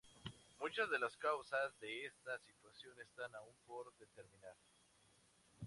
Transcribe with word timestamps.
Muchas 0.59 0.89
de 0.89 0.97
las 0.97 1.15
causas 1.17 1.79
de 1.79 2.07
esta 2.07 2.39
situación 2.39 2.99
están 2.99 3.35
aún 3.35 3.53
por 3.67 3.85
determinar. 3.99 4.55